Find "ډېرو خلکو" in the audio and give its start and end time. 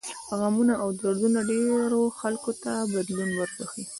1.49-2.51